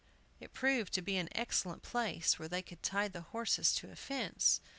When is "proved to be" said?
0.51-1.17